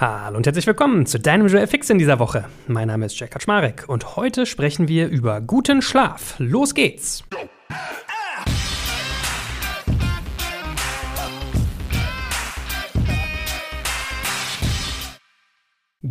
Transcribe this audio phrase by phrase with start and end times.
[0.00, 2.46] Hallo und herzlich willkommen zu deinem Joel Fix in dieser Woche.
[2.66, 6.36] Mein Name ist Jack Kaczmarek und heute sprechen wir über guten Schlaf.
[6.38, 7.22] Los geht's!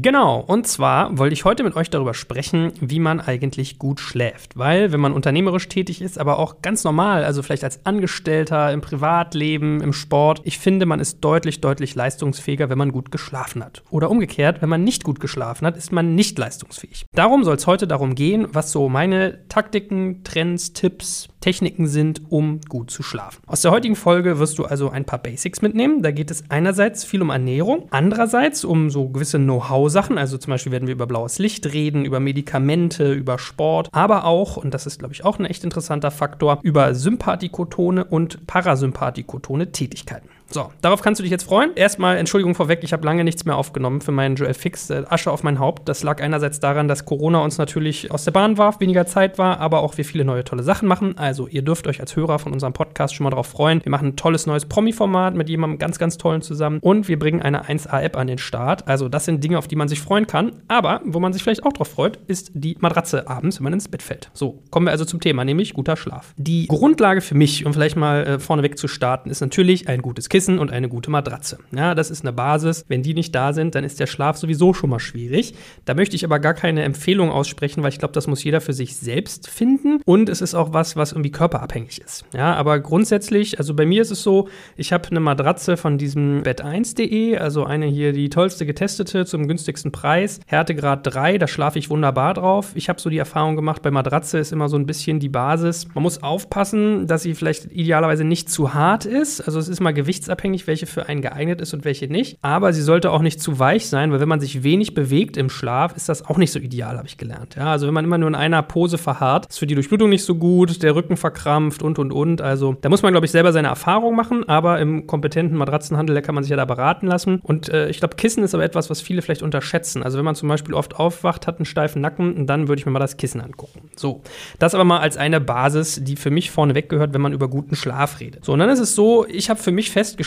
[0.01, 4.57] Genau, und zwar wollte ich heute mit euch darüber sprechen, wie man eigentlich gut schläft.
[4.57, 8.79] Weil, wenn man unternehmerisch tätig ist, aber auch ganz normal, also vielleicht als Angestellter im
[8.79, 13.83] Privatleben, im Sport, ich finde, man ist deutlich, deutlich leistungsfähiger, wenn man gut geschlafen hat.
[13.89, 17.03] Oder umgekehrt, wenn man nicht gut geschlafen hat, ist man nicht leistungsfähig.
[17.13, 22.59] Darum soll es heute darum gehen, was so meine Taktiken, Trends, Tipps, Techniken sind, um
[22.67, 23.41] gut zu schlafen.
[23.47, 26.01] Aus der heutigen Folge wirst du also ein paar Basics mitnehmen.
[26.01, 30.17] Da geht es einerseits viel um Ernährung, andererseits um so gewisse Know-how-Sachen.
[30.17, 34.57] Also zum Beispiel werden wir über blaues Licht reden, über Medikamente, über Sport, aber auch,
[34.57, 40.29] und das ist, glaube ich, auch ein echt interessanter Faktor, über Sympathikotone und Parasympathikotone Tätigkeiten.
[40.51, 41.75] So, darauf kannst du dich jetzt freuen.
[41.75, 44.89] Erstmal Entschuldigung vorweg, ich habe lange nichts mehr aufgenommen für meinen Joel Fix.
[44.89, 45.87] Äh, Asche auf mein Haupt.
[45.87, 49.59] Das lag einerseits daran, dass Corona uns natürlich aus der Bahn warf, weniger Zeit war,
[49.59, 51.17] aber auch wir viele neue tolle Sachen machen.
[51.19, 53.81] Also, ihr dürft euch als Hörer von unserem Podcast schon mal darauf freuen.
[53.83, 57.43] Wir machen ein tolles neues Promi-Format mit jemandem ganz, ganz tollen zusammen und wir bringen
[57.43, 58.87] eine 1A-App an den Start.
[58.87, 60.53] Also, das sind Dinge, auf die man sich freuen kann.
[60.67, 63.87] Aber wo man sich vielleicht auch drauf freut, ist die Matratze abends, wenn man ins
[63.87, 64.31] Bett fällt.
[64.33, 66.33] So, kommen wir also zum Thema, nämlich guter Schlaf.
[66.37, 70.27] Die Grundlage für mich, um vielleicht mal äh, vorneweg zu starten, ist natürlich ein gutes
[70.39, 71.57] Kissen und eine gute Matratze.
[71.75, 72.85] Ja, das ist eine Basis.
[72.87, 75.53] Wenn die nicht da sind, dann ist der Schlaf sowieso schon mal schwierig.
[75.83, 78.71] Da möchte ich aber gar keine Empfehlung aussprechen, weil ich glaube, das muss jeder für
[78.71, 80.01] sich selbst finden.
[80.05, 82.23] Und es ist auch was, was irgendwie körperabhängig ist.
[82.33, 86.41] Ja, aber grundsätzlich, also bei mir ist es so, ich habe eine Matratze von diesem
[86.43, 90.39] Bett1.de, also eine hier die tollste getestete zum günstigsten Preis.
[90.47, 92.71] Härtegrad 3, da schlafe ich wunderbar drauf.
[92.75, 95.87] Ich habe so die Erfahrung gemacht, bei Matratze ist immer so ein bisschen die Basis.
[95.93, 99.41] Man muss aufpassen, dass sie vielleicht idealerweise nicht zu hart ist.
[99.41, 99.93] Also es ist mal
[100.29, 102.37] gewichtsabhängig, welche für einen geeignet ist und welche nicht.
[102.41, 105.49] Aber sie sollte auch nicht zu weich sein, weil wenn man sich wenig bewegt im
[105.49, 107.55] Schlaf, ist das auch nicht so ideal, habe ich gelernt.
[107.55, 110.23] Ja, also wenn man immer nur in einer Pose verharrt, ist für die Durchblutung nicht
[110.23, 112.41] so gut, der Rücken verkrampft und und und.
[112.41, 116.35] Also da muss man, glaube ich, selber seine Erfahrung machen, aber im kompetenten Matratzenhandel kann
[116.35, 117.39] man sich ja da beraten lassen.
[117.41, 120.03] Und äh, ich glaube, Kissen ist aber etwas, was viele vielleicht unterschätzen.
[120.03, 122.91] Also wenn man zum Beispiel oft aufwacht, hat einen steifen Nacken, dann würde ich mir
[122.91, 123.89] mal das Kissen angucken.
[123.95, 124.21] So,
[124.59, 127.75] das aber mal als eine Basis, die für mich vorneweg gehört, wenn man über guten
[127.75, 128.45] Schlaf redet.
[128.45, 130.18] So, und dann ist es so, ich habe für mich festgestellt,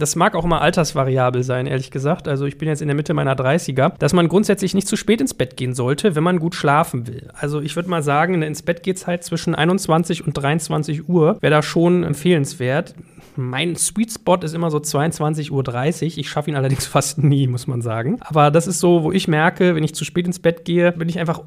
[0.00, 2.28] das mag auch immer altersvariabel sein, ehrlich gesagt.
[2.28, 5.20] Also ich bin jetzt in der Mitte meiner 30er, dass man grundsätzlich nicht zu spät
[5.20, 7.28] ins Bett gehen sollte, wenn man gut schlafen will.
[7.34, 11.36] Also ich würde mal sagen, eine ins Bett geht Zeit zwischen 21 und 23 Uhr
[11.40, 12.94] wäre da schon empfehlenswert.
[13.36, 16.18] Mein Sweet Spot ist immer so 22.30 Uhr.
[16.18, 18.18] Ich schaffe ihn allerdings fast nie, muss man sagen.
[18.20, 21.08] Aber das ist so, wo ich merke, wenn ich zu spät ins Bett gehe, bin
[21.08, 21.42] ich einfach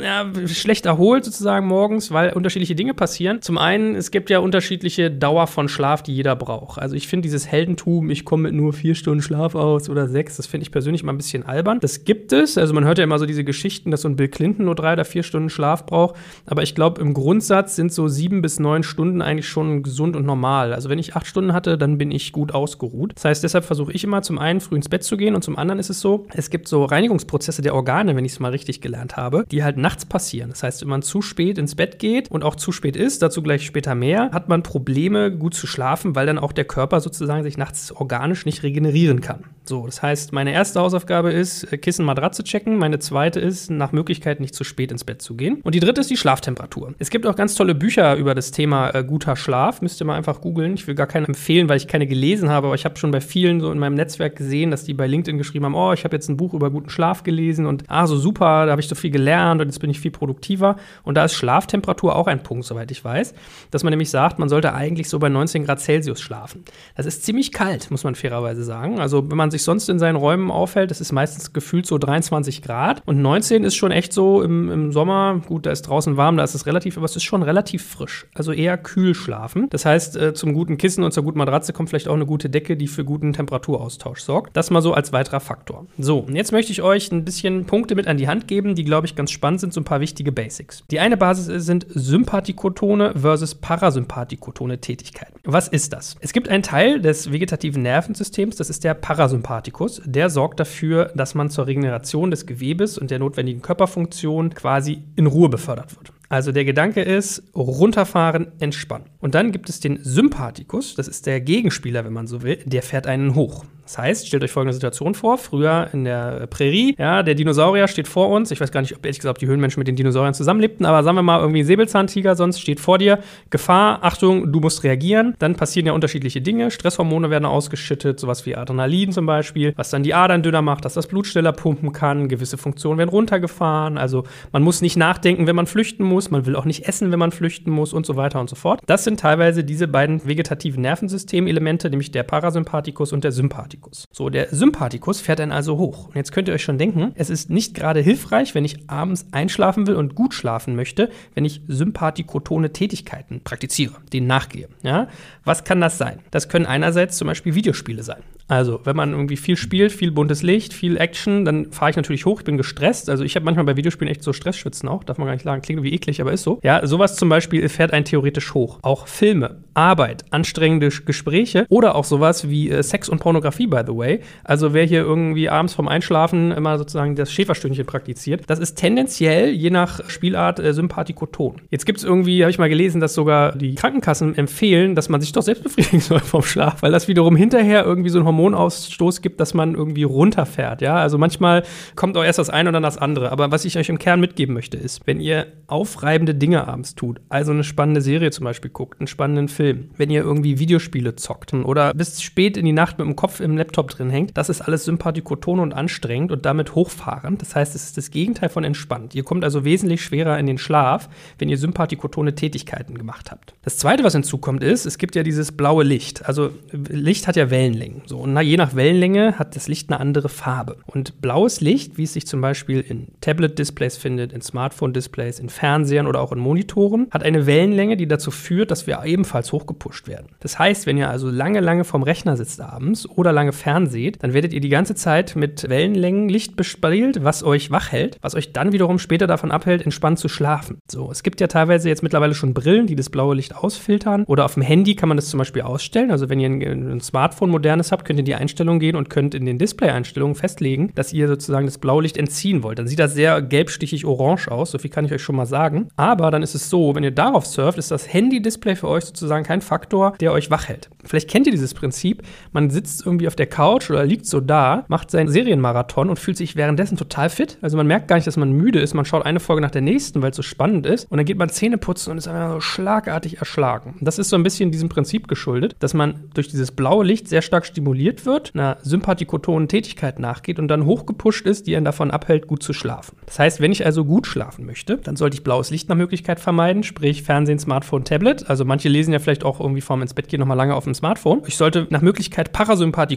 [0.00, 3.42] ja, schlecht erholt sozusagen morgens, weil unterschiedliche Dinge passieren.
[3.42, 6.80] Zum einen, es gibt ja unterschiedliche Dauer von Schlaf, die jeder braucht.
[6.80, 10.36] Also ich finde dieses Heldentum, ich komme mit nur vier Stunden Schlaf aus oder sechs,
[10.36, 11.78] das finde ich persönlich mal ein bisschen albern.
[11.80, 12.58] Das gibt es.
[12.58, 14.94] Also man hört ja immer so diese Geschichten, dass so ein Bill Clinton nur drei
[14.94, 16.16] oder vier Stunden Schlaf braucht.
[16.46, 20.26] Aber ich glaube, im Grundsatz sind so sieben bis neun Stunden eigentlich schon gesund und
[20.26, 20.72] normal.
[20.72, 23.12] Also wenn ich acht Stunden hatte, dann bin ich gut ausgeruht.
[23.14, 25.56] Das heißt, deshalb versuche ich immer zum einen früh ins Bett zu gehen und zum
[25.56, 28.80] anderen ist es so, es gibt so Reinigungsprozesse der Organe, wenn ich es mal richtig
[28.80, 30.50] gelernt habe, die halt nachts passieren.
[30.50, 33.42] Das heißt, wenn man zu spät ins Bett geht und auch zu spät ist, dazu
[33.42, 37.42] gleich später mehr, hat man Probleme, gut zu schlafen, weil dann auch der Körper sozusagen
[37.42, 39.44] sich nachts organisch nicht regenerieren kann.
[39.64, 42.78] So, das heißt, meine erste Hausaufgabe ist, äh, Kissen, Matratze checken.
[42.78, 45.60] Meine zweite ist, nach Möglichkeit nicht zu spät ins Bett zu gehen.
[45.62, 46.94] Und die dritte ist die Schlaftemperatur.
[46.98, 49.80] Es gibt auch ganz tolle Bücher über das Thema äh, guter Schlaf.
[49.80, 50.74] Müsst ihr mal einfach googeln.
[50.74, 53.20] Ich will gar keine empfehlen, weil ich keine gelesen habe, aber ich habe schon bei
[53.20, 56.16] vielen so in meinem Netzwerk gesehen, dass die bei LinkedIn geschrieben haben, oh, ich habe
[56.16, 58.96] jetzt ein Buch über guten Schlaf gelesen und ah, so super, da habe ich so
[58.96, 60.76] viel gelernt und jetzt bin ich viel produktiver.
[61.04, 63.32] Und da ist Schlaftemperatur auch ein Punkt, soweit ich weiß,
[63.70, 66.64] dass man nämlich sagt, man sollte eigentlich so bei 19 Grad Celsius schlafen.
[66.96, 68.98] Das ist ziemlich kalt, muss man fairerweise sagen.
[68.98, 72.62] Also wenn man sich sonst in seinen Räumen aufhält, das ist meistens gefühlt so 23
[72.62, 76.36] Grad und 19 ist schon echt so im, im Sommer, gut, da ist draußen warm,
[76.36, 78.26] da ist es relativ, aber es ist schon relativ frisch.
[78.34, 79.68] Also eher kühl schlafen.
[79.70, 82.50] Das heißt, äh, zum guten Kissen und zur guten Matratze kommt vielleicht auch eine gute
[82.50, 84.56] Decke, die für guten Temperaturaustausch sorgt.
[84.56, 85.86] Das mal so als weiterer Faktor.
[85.98, 88.84] So, und jetzt möchte ich euch ein bisschen Punkte mit an die Hand geben, die,
[88.84, 90.84] glaube ich, ganz spannend sind, so ein paar wichtige Basics.
[90.90, 95.34] Die eine Basis sind Sympathikotone versus Parasympathikotone Tätigkeiten.
[95.44, 96.16] Was ist das?
[96.20, 98.94] Es gibt einen Teil des vegetativen Nervensystems, das ist der
[99.42, 100.00] Parasympathikus.
[100.04, 105.26] Der sorgt dafür, dass man zur Regeneration des Gewebes und der notwendigen Körperfunktion quasi in
[105.26, 106.12] Ruhe befördert wird.
[106.28, 109.06] Also der Gedanke ist, runterfahren, entspannen.
[109.20, 112.82] Und dann gibt es den Sympathikus, das ist der Gegenspieler, wenn man so will, der
[112.82, 113.64] fährt einen hoch.
[113.92, 118.08] Das heißt, stellt euch folgende Situation vor: Früher in der Prärie, ja, der Dinosaurier steht
[118.08, 118.50] vor uns.
[118.50, 121.18] Ich weiß gar nicht, ob ehrlich gesagt die Höhlenmenschen mit den Dinosauriern zusammenlebten, aber sagen
[121.18, 123.18] wir mal irgendwie Säbelzahntiger, sonst steht vor dir.
[123.50, 125.34] Gefahr, Achtung, du musst reagieren.
[125.40, 126.70] Dann passieren ja unterschiedliche Dinge.
[126.70, 130.94] Stresshormone werden ausgeschüttet, sowas wie Adrenalin zum Beispiel, was dann die Adern dünner macht, dass
[130.94, 132.28] das Blut schneller pumpen kann.
[132.28, 133.98] Gewisse Funktionen werden runtergefahren.
[133.98, 136.30] Also man muss nicht nachdenken, wenn man flüchten muss.
[136.30, 138.80] Man will auch nicht essen, wenn man flüchten muss und so weiter und so fort.
[138.86, 143.81] Das sind teilweise diese beiden vegetativen Nervensystemelemente, nämlich der Parasympathikus und der Sympathikus.
[143.90, 146.08] So, der Sympathikus fährt dann also hoch.
[146.08, 149.26] Und jetzt könnt ihr euch schon denken, es ist nicht gerade hilfreich, wenn ich abends
[149.32, 154.68] einschlafen will und gut schlafen möchte, wenn ich sympathikotone Tätigkeiten praktiziere, denen nachgehe.
[154.82, 155.08] Ja?
[155.44, 156.20] Was kann das sein?
[156.30, 158.22] Das können einerseits zum Beispiel Videospiele sein.
[158.48, 162.26] Also, wenn man irgendwie viel spielt, viel buntes Licht, viel Action, dann fahre ich natürlich
[162.26, 163.08] hoch, ich bin gestresst.
[163.08, 165.62] Also, ich habe manchmal bei Videospielen echt so Stressschützen auch, darf man gar nicht sagen,
[165.62, 166.60] klingt irgendwie eklig, aber ist so.
[166.62, 168.78] Ja, sowas zum Beispiel fährt einen theoretisch hoch.
[168.82, 173.96] Auch Filme, Arbeit, anstrengende Gespräche oder auch sowas wie äh, Sex und Pornografie, by the
[173.96, 174.20] way.
[174.44, 179.50] Also, wer hier irgendwie abends vorm Einschlafen immer sozusagen das Schäferstündchen praktiziert, das ist tendenziell
[179.50, 181.62] je nach Spielart äh, Sympathikoton.
[181.70, 185.20] Jetzt gibt es irgendwie, habe ich mal gelesen, dass sogar die Krankenkassen empfehlen, dass man
[185.20, 188.42] sich doch selbst befriedigen soll vom Schlaf, weil das wiederum hinterher irgendwie so ein Hormon
[188.42, 190.82] Hormonausstoß gibt, dass man irgendwie runterfährt.
[190.82, 191.62] Ja, also manchmal
[191.96, 193.32] kommt auch erst das eine und dann das andere.
[193.32, 197.20] Aber was ich euch im Kern mitgeben möchte, ist, wenn ihr aufreibende Dinge abends tut,
[197.28, 201.52] also eine spannende Serie zum Beispiel guckt, einen spannenden Film, wenn ihr irgendwie Videospiele zockt
[201.52, 204.62] oder bis spät in die Nacht mit dem Kopf im Laptop drin hängt, das ist
[204.62, 207.40] alles sympathikoton und anstrengend und damit hochfahrend.
[207.40, 209.14] Das heißt, es ist das Gegenteil von entspannt.
[209.14, 211.08] Ihr kommt also wesentlich schwerer in den Schlaf,
[211.38, 213.54] wenn ihr sympathikotone Tätigkeiten gemacht habt.
[213.62, 216.26] Das zweite, was hinzukommt, ist, es gibt ja dieses blaue Licht.
[216.26, 218.02] Also Licht hat ja Wellenlängen.
[218.06, 220.76] So, und und je nach Wellenlänge hat das Licht eine andere Farbe.
[220.86, 226.06] Und blaues Licht, wie es sich zum Beispiel in Tablet-Displays findet, in Smartphone-Displays, in Fernsehern
[226.06, 230.28] oder auch in Monitoren, hat eine Wellenlänge, die dazu führt, dass wir ebenfalls hochgepusht werden.
[230.40, 234.34] Das heißt, wenn ihr also lange, lange vorm Rechner sitzt abends oder lange fernseht, dann
[234.34, 238.72] werdet ihr die ganze Zeit mit Wellenlängenlicht bespielt, was euch wach hält, was euch dann
[238.72, 240.78] wiederum später davon abhält, entspannt zu schlafen.
[240.88, 244.24] So, es gibt ja teilweise jetzt mittlerweile schon Brillen, die das blaue Licht ausfiltern.
[244.24, 246.10] Oder auf dem Handy kann man das zum Beispiel ausstellen.
[246.10, 249.10] Also wenn ihr ein, ein Smartphone modernes habt, könnt ihr in die Einstellungen gehen und
[249.10, 252.78] könnt in den Display-Einstellungen festlegen, dass ihr sozusagen das Blaulicht entziehen wollt.
[252.78, 255.88] Dann sieht das sehr gelbstichig orange aus, so viel kann ich euch schon mal sagen.
[255.96, 259.44] Aber dann ist es so, wenn ihr darauf surft, ist das Handy-Display für euch sozusagen
[259.44, 260.90] kein Faktor, der euch wach hält.
[261.04, 264.84] Vielleicht kennt ihr dieses Prinzip, man sitzt irgendwie auf der Couch oder liegt so da,
[264.88, 267.58] macht seinen Serienmarathon und fühlt sich währenddessen total fit.
[267.60, 269.82] Also man merkt gar nicht, dass man müde ist, man schaut eine Folge nach der
[269.82, 272.54] nächsten, weil es so spannend ist und dann geht man Zähne putzen und ist einfach
[272.54, 273.96] so schlagartig erschlagen.
[274.00, 277.42] Das ist so ein bisschen diesem Prinzip geschuldet, dass man durch dieses blaue Licht sehr
[277.42, 282.46] stark stimuliert wird einer sympathikotonen Tätigkeit nachgeht und dann hochgepusht ist, die einen davon abhält,
[282.46, 283.16] gut zu schlafen.
[283.26, 286.40] Das heißt, wenn ich also gut schlafen möchte, dann sollte ich blaues Licht nach Möglichkeit
[286.40, 288.48] vermeiden, sprich Fernsehen, Smartphone, Tablet.
[288.48, 290.94] Also manche lesen ja vielleicht auch irgendwie vorm ins Bett gehen nochmal lange auf dem
[290.94, 291.42] Smartphone.
[291.46, 292.52] Ich sollte nach Möglichkeit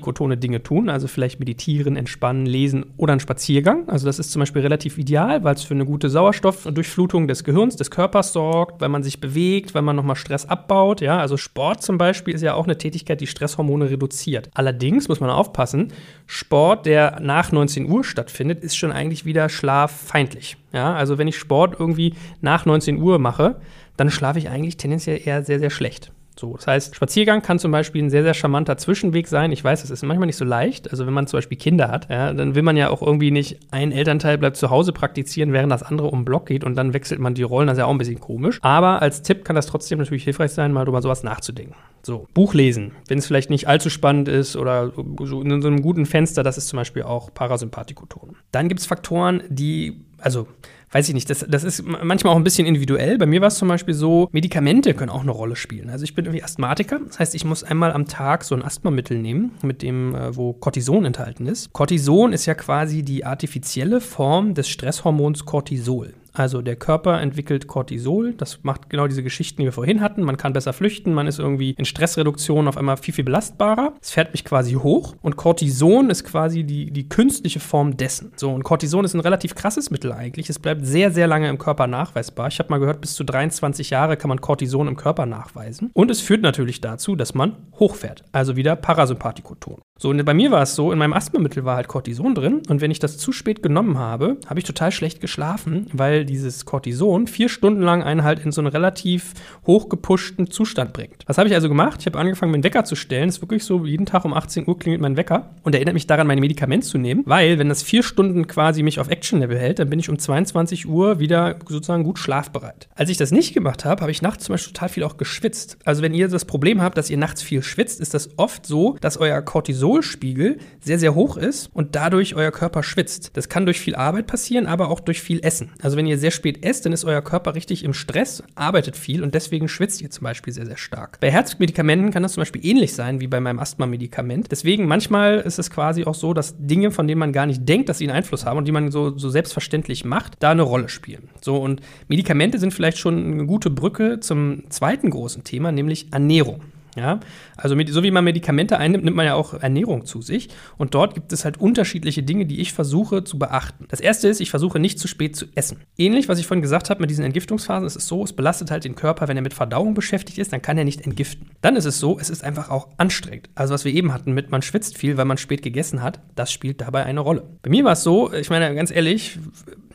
[0.05, 3.89] parasympathikotone Dinge tun, also vielleicht meditieren, entspannen, lesen oder einen Spaziergang.
[3.89, 7.75] Also das ist zum Beispiel relativ ideal, weil es für eine gute Sauerstoffdurchflutung des Gehirns,
[7.75, 11.01] des Körpers sorgt, weil man sich bewegt, weil man nochmal Stress abbaut.
[11.01, 14.49] Ja, also Sport zum Beispiel ist ja auch eine Tätigkeit, die Stresshormone reduziert.
[14.53, 15.89] Allerdings muss man aufpassen.
[16.27, 20.57] Sport, der nach 19 Uhr stattfindet, ist schon eigentlich wieder schlaffeindlich.
[20.71, 23.57] Ja, also wenn ich Sport irgendwie nach 19 Uhr mache,
[23.97, 26.11] dann schlafe ich eigentlich tendenziell eher sehr, sehr schlecht.
[26.37, 29.51] So, das heißt, Spaziergang kann zum Beispiel ein sehr, sehr charmanter Zwischenweg sein.
[29.53, 30.91] Ich weiß, es ist manchmal nicht so leicht.
[30.91, 33.59] Also wenn man zum Beispiel Kinder hat, ja, dann will man ja auch irgendwie nicht,
[33.71, 36.93] ein Elternteil bleibt zu Hause praktizieren, während das andere um den Block geht und dann
[36.93, 37.67] wechselt man die Rollen.
[37.67, 38.59] Das ist ja auch ein bisschen komisch.
[38.61, 41.75] Aber als Tipp kann das trotzdem natürlich hilfreich sein, mal über sowas nachzudenken.
[42.03, 44.91] So, Buch lesen, wenn es vielleicht nicht allzu spannend ist oder
[45.23, 48.35] so in so einem guten Fenster, das ist zum Beispiel auch Parasympathikoton.
[48.51, 50.47] Dann gibt es Faktoren, die, also
[50.95, 53.17] weiß ich nicht, das, das ist manchmal auch ein bisschen individuell.
[53.17, 55.89] Bei mir war es zum Beispiel so, Medikamente können auch eine Rolle spielen.
[55.89, 59.17] Also ich bin irgendwie Asthmatiker, das heißt, ich muss einmal am Tag so ein Asthmamittel
[59.17, 61.73] nehmen, mit dem, äh, wo Cortison enthalten ist.
[61.73, 66.13] Cortison ist ja quasi die artifizielle Form des Stresshormons Cortisol.
[66.35, 70.21] Also der Körper entwickelt Cortisol, das macht genau diese Geschichten, die wir vorhin hatten.
[70.21, 73.93] Man kann besser flüchten, man ist irgendwie in Stressreduktion auf einmal viel, viel belastbarer.
[74.01, 78.33] Es fährt mich quasi hoch und Cortison ist quasi die, die künstliche Form dessen.
[78.35, 80.49] So, und Cortison ist ein relativ krasses Mittel eigentlich.
[80.49, 82.49] Es bleibt sehr, sehr lange im Körper nachweisbar.
[82.49, 85.89] Ich habe mal gehört, bis zu 23 Jahre kann man Cortison im Körper nachweisen.
[85.93, 89.79] Und es führt natürlich dazu, dass man hochfährt, also wieder Parasympathikoton.
[89.97, 92.81] So, und bei mir war es so, in meinem Asthmamittel war halt Cortison drin und
[92.81, 97.27] wenn ich das zu spät genommen habe, habe ich total schlecht geschlafen, weil dieses Cortison
[97.27, 99.31] vier Stunden lang einen halt in so einen relativ
[99.65, 101.23] hochgepushten Zustand bringt.
[101.27, 102.01] Was habe ich also gemacht?
[102.01, 103.29] Ich habe angefangen, meinen Wecker zu stellen.
[103.29, 106.07] Es ist wirklich so, jeden Tag um 18 Uhr klingelt mein Wecker und erinnert mich
[106.07, 109.79] daran, mein Medikament zu nehmen, weil wenn das vier Stunden quasi mich auf Action-Level hält,
[109.79, 112.89] dann bin ich um 22 Uhr wieder sozusagen gut schlafbereit.
[112.95, 115.77] Als ich das nicht gemacht habe, habe ich nachts zum Beispiel total viel auch geschwitzt.
[115.85, 118.97] Also wenn ihr das Problem habt, dass ihr nachts viel schwitzt, ist das oft so,
[118.99, 123.31] dass euer Cortison Cortisolspiegel sehr, sehr hoch ist und dadurch euer Körper schwitzt.
[123.33, 125.69] Das kann durch viel Arbeit passieren, aber auch durch viel Essen.
[125.79, 129.23] Also wenn ihr sehr spät esst, dann ist euer Körper richtig im Stress, arbeitet viel
[129.23, 131.19] und deswegen schwitzt ihr zum Beispiel sehr, sehr stark.
[131.19, 134.51] Bei Herzmedikamenten kann das zum Beispiel ähnlich sein wie bei meinem Asthma-Medikament.
[134.51, 137.89] Deswegen manchmal ist es quasi auch so, dass Dinge, von denen man gar nicht denkt,
[137.89, 140.89] dass sie einen Einfluss haben und die man so, so selbstverständlich macht, da eine Rolle
[140.89, 141.29] spielen.
[141.41, 146.61] So und Medikamente sind vielleicht schon eine gute Brücke zum zweiten großen Thema, nämlich Ernährung.
[146.95, 147.19] Ja,
[147.57, 150.49] also mit, so wie man Medikamente einnimmt, nimmt man ja auch Ernährung zu sich.
[150.77, 153.85] Und dort gibt es halt unterschiedliche Dinge, die ich versuche zu beachten.
[153.89, 155.81] Das erste ist, ich versuche nicht zu spät zu essen.
[155.97, 158.85] Ähnlich, was ich vorhin gesagt habe mit diesen Entgiftungsphasen, ist es so, es belastet halt
[158.85, 161.49] den Körper, wenn er mit Verdauung beschäftigt ist, dann kann er nicht entgiften.
[161.61, 163.49] Dann ist es so, es ist einfach auch anstrengend.
[163.55, 166.51] Also was wir eben hatten mit, man schwitzt viel, weil man spät gegessen hat, das
[166.51, 167.43] spielt dabei eine Rolle.
[167.61, 169.37] Bei mir war es so, ich meine ganz ehrlich,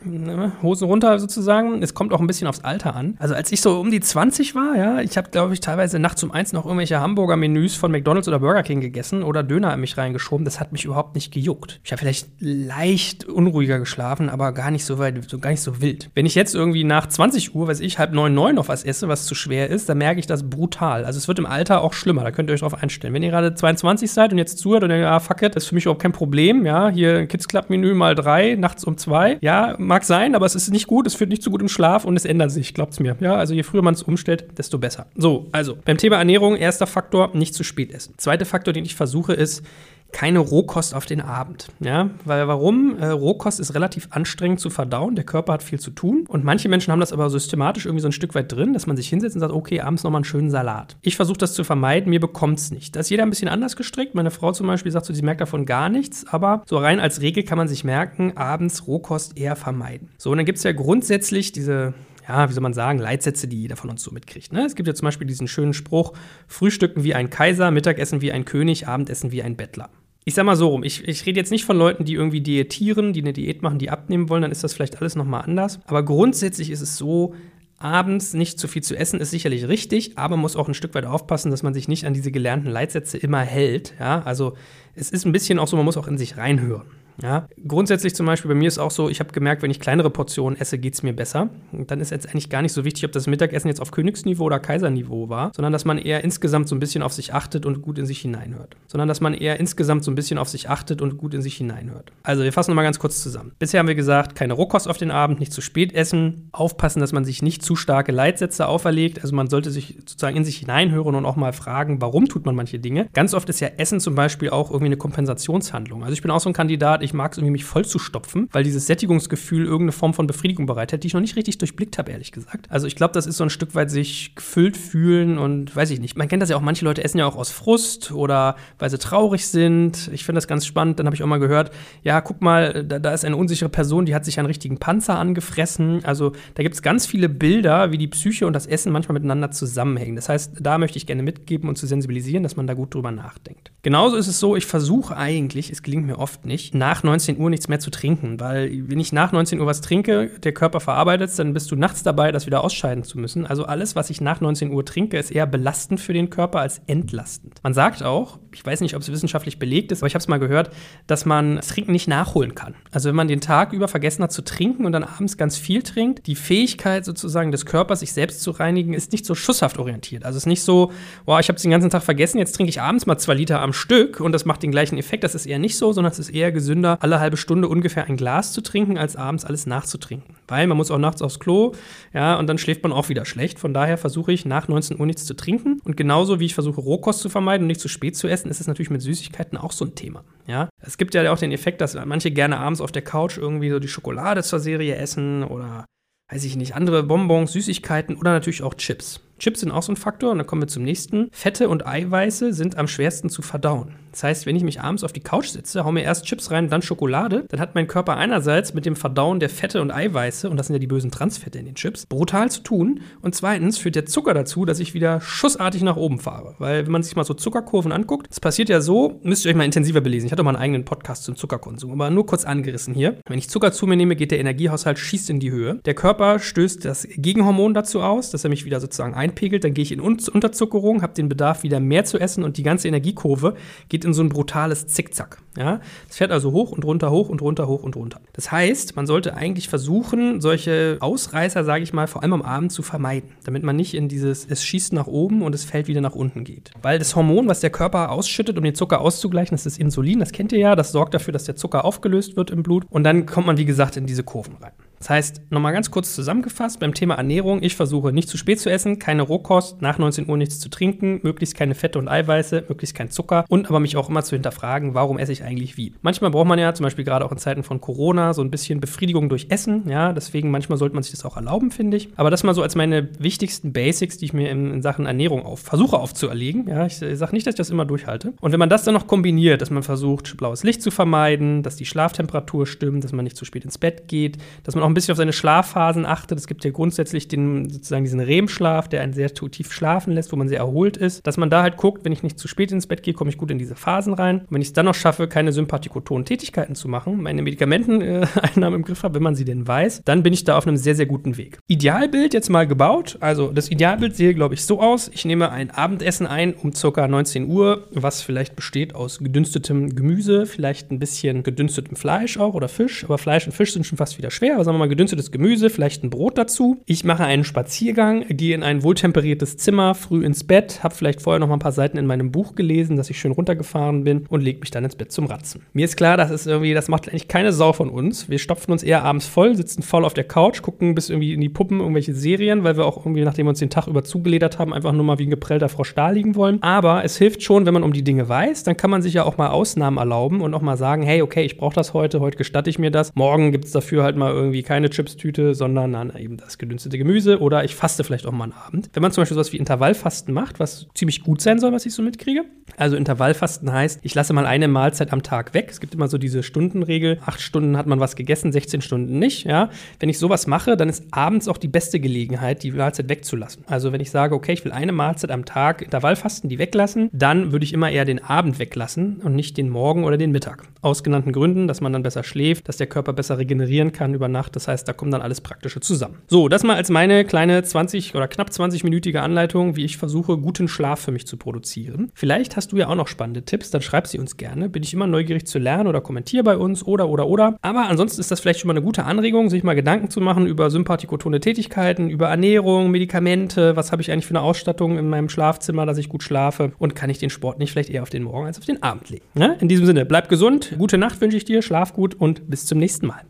[0.03, 1.81] ne, Hosen runter sozusagen.
[1.81, 3.15] Es kommt auch ein bisschen aufs Alter an.
[3.19, 6.23] Also als ich so um die 20 war, ja, ich habe, glaube ich, teilweise nachts
[6.23, 9.97] um eins noch irgendwelche Hamburger-Menüs von McDonalds oder Burger King gegessen oder Döner in mich
[9.97, 10.45] reingeschoben.
[10.45, 11.79] Das hat mich überhaupt nicht gejuckt.
[11.83, 15.81] Ich habe vielleicht leicht unruhiger geschlafen, aber gar nicht so weit, so gar nicht so
[15.81, 16.09] wild.
[16.13, 19.07] Wenn ich jetzt irgendwie nach 20 Uhr, weiß ich, halb neun, neun noch was esse,
[19.07, 21.05] was zu schwer ist, dann merke ich das brutal.
[21.05, 22.23] Also es wird im Alter auch schlimmer.
[22.23, 23.13] Da könnt ihr euch drauf einstellen.
[23.13, 25.69] Wenn ihr gerade 22 seid und jetzt zuhört und ihr, ja, fuck it, das ist
[25.69, 26.65] für mich überhaupt kein Problem.
[26.65, 29.37] Ja, hier Kids Club Menü mal drei, nachts um zwei.
[29.41, 32.15] Ja, mag sein, aber es ist nicht gut, es führt nicht zu gutem Schlaf und
[32.15, 33.17] es ändert sich, glaubt's mir.
[33.19, 35.07] Ja, also je früher man es umstellt, desto besser.
[35.17, 38.13] So, also beim Thema Ernährung, erster Faktor, nicht zu spät essen.
[38.15, 39.63] Zweiter Faktor, den ich versuche, ist,
[40.11, 41.67] keine Rohkost auf den Abend.
[41.79, 42.97] Ja, weil warum?
[42.97, 45.15] Äh, Rohkost ist relativ anstrengend zu verdauen.
[45.15, 46.25] Der Körper hat viel zu tun.
[46.27, 48.97] Und manche Menschen haben das aber systematisch irgendwie so ein Stück weit drin, dass man
[48.97, 50.97] sich hinsetzt und sagt, okay, abends nochmal einen schönen Salat.
[51.01, 52.95] Ich versuche das zu vermeiden, mir bekommt es nicht.
[52.95, 54.15] Da ist jeder ein bisschen anders gestrickt.
[54.15, 57.21] Meine Frau zum Beispiel sagt so, sie merkt davon gar nichts, aber so rein als
[57.21, 60.09] Regel kann man sich merken, abends Rohkost eher vermeiden.
[60.17, 61.93] So, und dann gibt es ja grundsätzlich diese
[62.27, 64.53] ja, wie soll man sagen, Leitsätze, die jeder von uns so mitkriegt.
[64.53, 64.63] Ne?
[64.65, 66.13] Es gibt ja zum Beispiel diesen schönen Spruch,
[66.47, 69.89] Frühstücken wie ein Kaiser, Mittagessen wie ein König, Abendessen wie ein Bettler
[70.23, 73.13] ich sag mal so rum, ich, ich rede jetzt nicht von Leuten, die irgendwie diätieren,
[73.13, 75.79] die eine Diät machen, die abnehmen wollen, dann ist das vielleicht alles nochmal anders.
[75.87, 77.33] Aber grundsätzlich ist es so,
[77.79, 80.93] abends nicht zu viel zu essen ist sicherlich richtig, aber man muss auch ein Stück
[80.93, 83.95] weit aufpassen, dass man sich nicht an diese gelernten Leitsätze immer hält.
[83.99, 84.53] Ja, also
[84.93, 86.85] es ist ein bisschen auch so, man muss auch in sich reinhören.
[87.21, 90.09] Ja, grundsätzlich zum Beispiel bei mir ist auch so, ich habe gemerkt, wenn ich kleinere
[90.09, 91.49] Portionen esse, geht es mir besser.
[91.71, 94.45] Und dann ist jetzt eigentlich gar nicht so wichtig, ob das Mittagessen jetzt auf Königsniveau
[94.45, 97.81] oder Kaiserniveau war, sondern dass man eher insgesamt so ein bisschen auf sich achtet und
[97.81, 98.75] gut in sich hineinhört.
[98.87, 101.57] Sondern dass man eher insgesamt so ein bisschen auf sich achtet und gut in sich
[101.57, 102.11] hineinhört.
[102.23, 103.51] Also wir fassen nochmal ganz kurz zusammen.
[103.59, 107.13] Bisher haben wir gesagt, keine Rohkost auf den Abend, nicht zu spät essen, aufpassen, dass
[107.13, 109.21] man sich nicht zu starke Leitsätze auferlegt.
[109.21, 112.55] Also man sollte sich sozusagen in sich hineinhören und auch mal fragen, warum tut man
[112.55, 113.07] manche Dinge.
[113.13, 116.03] Ganz oft ist ja Essen zum Beispiel auch irgendwie eine Kompensationshandlung.
[116.03, 117.99] Also ich bin auch so ein Kandidat, ich ich mag es irgendwie, mich voll zu
[117.99, 121.97] stopfen, weil dieses Sättigungsgefühl irgendeine Form von Befriedigung bereitet, die ich noch nicht richtig durchblickt
[121.97, 122.71] habe, ehrlich gesagt.
[122.71, 125.99] Also ich glaube, das ist so ein Stück weit sich gefüllt fühlen und weiß ich
[125.99, 126.17] nicht.
[126.17, 128.97] Man kennt das ja auch, manche Leute essen ja auch aus Frust oder weil sie
[128.97, 130.09] traurig sind.
[130.13, 130.99] Ich finde das ganz spannend.
[130.99, 131.71] Dann habe ich auch mal gehört,
[132.03, 135.19] ja, guck mal, da, da ist eine unsichere Person, die hat sich einen richtigen Panzer
[135.19, 136.05] angefressen.
[136.05, 139.51] Also da gibt es ganz viele Bilder, wie die Psyche und das Essen manchmal miteinander
[139.51, 140.15] zusammenhängen.
[140.15, 143.11] Das heißt, da möchte ich gerne mitgeben und zu sensibilisieren, dass man da gut drüber
[143.11, 143.71] nachdenkt.
[143.83, 147.39] Genauso ist es so, ich versuche eigentlich, es gelingt mir oft nicht, nach nach 19
[147.39, 150.79] Uhr nichts mehr zu trinken, weil wenn ich nach 19 Uhr was trinke, der Körper
[150.79, 153.45] verarbeitet es, dann bist du nachts dabei, das wieder ausscheiden zu müssen.
[153.45, 156.81] Also alles, was ich nach 19 Uhr trinke, ist eher belastend für den Körper als
[156.87, 157.55] entlastend.
[157.63, 160.27] Man sagt auch, ich weiß nicht, ob es wissenschaftlich belegt ist, aber ich habe es
[160.27, 160.71] mal gehört,
[161.07, 162.75] dass man das Trinken nicht nachholen kann.
[162.91, 165.81] Also wenn man den Tag über vergessen hat zu trinken und dann abends ganz viel
[165.81, 170.25] trinkt, die Fähigkeit sozusagen des Körpers, sich selbst zu reinigen, ist nicht so schusshaft orientiert.
[170.25, 170.91] Also es ist nicht so,
[171.25, 173.61] boah, ich habe es den ganzen Tag vergessen, jetzt trinke ich abends mal zwei Liter
[173.61, 175.23] am Stück und das macht den gleichen Effekt.
[175.23, 178.17] Das ist eher nicht so, sondern es ist eher gesünder, alle halbe Stunde ungefähr ein
[178.17, 180.35] Glas zu trinken, als abends alles nachzutrinken.
[180.47, 181.73] Weil man muss auch nachts aufs Klo,
[182.13, 183.59] ja, und dann schläft man auch wieder schlecht.
[183.59, 185.79] Von daher versuche ich nach 19 Uhr nichts zu trinken.
[185.83, 188.61] Und genauso wie ich versuche, Rohkost zu vermeiden und nicht zu spät zu essen, ist
[188.61, 190.23] es natürlich mit Süßigkeiten auch so ein Thema.
[190.47, 193.69] Ja, es gibt ja auch den Effekt, dass manche gerne abends auf der Couch irgendwie
[193.69, 195.85] so die Schokolade zur Serie essen oder
[196.31, 199.19] weiß ich nicht, andere Bonbons, Süßigkeiten oder natürlich auch Chips.
[199.41, 201.29] Chips sind auch so ein Faktor und dann kommen wir zum nächsten.
[201.31, 203.95] Fette und Eiweiße sind am schwersten zu verdauen.
[204.11, 206.69] Das heißt, wenn ich mich abends auf die Couch setze, hau mir erst Chips rein,
[206.69, 210.57] dann Schokolade, dann hat mein Körper einerseits mit dem Verdauen der Fette und Eiweiße, und
[210.57, 212.99] das sind ja die bösen Transfette in den Chips, brutal zu tun.
[213.21, 216.55] Und zweitens führt der Zucker dazu, dass ich wieder schussartig nach oben fahre.
[216.59, 219.57] Weil, wenn man sich mal so Zuckerkurven anguckt, das passiert ja so, müsst ihr euch
[219.57, 220.27] mal intensiver belesen.
[220.27, 223.17] Ich hatte mal einen eigenen Podcast zum Zuckerkonsum, aber nur kurz angerissen hier.
[223.27, 225.79] Wenn ich Zucker zu mir nehme, geht der Energiehaushalt schießt in die Höhe.
[225.85, 229.73] Der Körper stößt das Gegenhormon dazu aus, dass er mich wieder sozusagen ein einpegelt, dann
[229.73, 233.55] gehe ich in Unterzuckerung, habe den Bedarf wieder mehr zu essen und die ganze Energiekurve
[233.89, 235.37] geht in so ein brutales Zickzack.
[235.57, 235.79] Ja?
[236.07, 238.21] Das fährt also hoch und runter, hoch und runter, hoch und runter.
[238.33, 242.71] Das heißt, man sollte eigentlich versuchen, solche Ausreißer, sage ich mal, vor allem am Abend
[242.71, 246.01] zu vermeiden, damit man nicht in dieses, es schießt nach oben und es fällt wieder
[246.01, 246.71] nach unten geht.
[246.81, 250.31] Weil das Hormon, was der Körper ausschüttet, um den Zucker auszugleichen, das ist Insulin, das
[250.31, 253.25] kennt ihr ja, das sorgt dafür, dass der Zucker aufgelöst wird im Blut und dann
[253.25, 254.71] kommt man, wie gesagt, in diese Kurven rein.
[255.01, 258.69] Das heißt, nochmal ganz kurz zusammengefasst, beim Thema Ernährung, ich versuche nicht zu spät zu
[258.69, 262.95] essen, keine Rohkost, nach 19 Uhr nichts zu trinken, möglichst keine Fette und Eiweiße, möglichst
[262.95, 265.95] kein Zucker und aber mich auch immer zu hinterfragen, warum esse ich eigentlich wie.
[266.03, 268.79] Manchmal braucht man ja, zum Beispiel gerade auch in Zeiten von Corona, so ein bisschen
[268.79, 272.09] Befriedigung durch Essen, ja, deswegen manchmal sollte man sich das auch erlauben, finde ich.
[272.15, 275.47] Aber das mal so als meine wichtigsten Basics, die ich mir in, in Sachen Ernährung
[275.47, 278.33] auf, versuche aufzuerlegen, ja, ich, ich sage nicht, dass ich das immer durchhalte.
[278.39, 281.75] Und wenn man das dann noch kombiniert, dass man versucht, blaues Licht zu vermeiden, dass
[281.75, 284.93] die Schlaftemperatur stimmt, dass man nicht zu spät ins Bett geht, dass man auch ein
[284.93, 286.37] bisschen auf seine Schlafphasen achtet.
[286.37, 290.35] Es gibt ja grundsätzlich den, sozusagen diesen REM-Schlaf, der einen sehr tief schlafen lässt, wo
[290.35, 291.25] man sehr erholt ist.
[291.25, 293.37] Dass man da halt guckt, wenn ich nicht zu spät ins Bett gehe, komme ich
[293.37, 294.41] gut in diese Phasen rein.
[294.41, 298.83] Und wenn ich es dann noch schaffe, keine sympathikotonen Tätigkeiten zu machen, meine Medikamenteneinnahme im
[298.83, 301.05] Griff habe, wenn man sie denn weiß, dann bin ich da auf einem sehr, sehr
[301.05, 301.59] guten Weg.
[301.67, 303.17] Idealbild jetzt mal gebaut.
[303.19, 305.09] Also das Idealbild sehe, glaube ich, so aus.
[305.13, 307.07] Ich nehme ein Abendessen ein um ca.
[307.07, 312.67] 19 Uhr, was vielleicht besteht aus gedünstetem Gemüse, vielleicht ein bisschen gedünstetem Fleisch auch oder
[312.67, 313.03] Fisch.
[313.03, 314.55] Aber Fleisch und Fisch sind schon fast wieder schwer.
[314.55, 316.81] Aber sagen wir mal gedünstetes Gemüse, vielleicht ein Brot dazu.
[316.85, 321.39] Ich mache einen Spaziergang, gehe in ein wohltemperiertes Zimmer, früh ins Bett, habe vielleicht vorher
[321.39, 324.41] noch mal ein paar Seiten in meinem Buch gelesen, dass ich schön runtergefahren bin und
[324.41, 325.61] lege mich dann ins Bett zum Ratzen.
[325.73, 328.29] Mir ist klar, das ist irgendwie, das macht eigentlich keine Sau von uns.
[328.29, 331.41] Wir stopfen uns eher abends voll, sitzen voll auf der Couch, gucken bis irgendwie in
[331.41, 334.59] die Puppen irgendwelche Serien, weil wir auch irgendwie, nachdem wir uns den Tag über zugeledert
[334.59, 336.61] haben, einfach nur mal wie ein geprellter Frosch da liegen wollen.
[336.61, 339.23] Aber es hilft schon, wenn man um die Dinge weiß, dann kann man sich ja
[339.23, 342.37] auch mal Ausnahmen erlauben und auch mal sagen, hey, okay, ich brauche das heute, heute
[342.37, 343.13] gestatte ich mir das.
[343.15, 347.41] Morgen gibt es dafür halt mal irgendwie keine Chipstüte, sondern dann eben das gedünstete Gemüse
[347.41, 348.89] oder ich faste vielleicht auch mal einen Abend.
[348.93, 351.93] Wenn man zum Beispiel sowas wie Intervallfasten macht, was ziemlich gut sein soll, was ich
[351.93, 352.45] so mitkriege.
[352.77, 355.67] Also Intervallfasten heißt, ich lasse mal eine Mahlzeit am Tag weg.
[355.69, 357.19] Es gibt immer so diese Stundenregel.
[357.25, 359.43] Acht Stunden hat man was gegessen, 16 Stunden nicht.
[359.43, 363.65] Ja, wenn ich sowas mache, dann ist abends auch die beste Gelegenheit, die Mahlzeit wegzulassen.
[363.67, 367.51] Also wenn ich sage, okay, ich will eine Mahlzeit am Tag Intervallfasten, die weglassen, dann
[367.51, 370.63] würde ich immer eher den Abend weglassen und nicht den Morgen oder den Mittag.
[370.79, 374.29] Aus genannten Gründen, dass man dann besser schläft, dass der Körper besser regenerieren kann über
[374.29, 374.50] Nacht.
[374.55, 376.19] Das heißt, da kommt dann alles Praktische zusammen.
[376.27, 380.67] So, das mal als meine kleine 20 oder knapp 20-minütige Anleitung, wie ich versuche, guten
[380.67, 382.11] Schlaf für mich zu produzieren.
[382.13, 384.69] Vielleicht hast du ja auch noch spannende Tipps, dann schreib sie uns gerne.
[384.69, 387.57] Bin ich immer neugierig zu lernen oder kommentiere bei uns oder, oder, oder.
[387.61, 390.47] Aber ansonsten ist das vielleicht schon mal eine gute Anregung, sich mal Gedanken zu machen
[390.47, 395.29] über sympathikotone Tätigkeiten, über Ernährung, Medikamente, was habe ich eigentlich für eine Ausstattung in meinem
[395.29, 398.23] Schlafzimmer, dass ich gut schlafe und kann ich den Sport nicht vielleicht eher auf den
[398.23, 399.25] Morgen als auf den Abend legen.
[399.35, 399.53] Ja?
[399.53, 402.77] In diesem Sinne, bleib gesund, gute Nacht wünsche ich dir, schlaf gut und bis zum
[402.77, 403.21] nächsten Mal.